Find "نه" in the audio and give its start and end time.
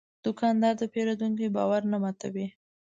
1.91-1.97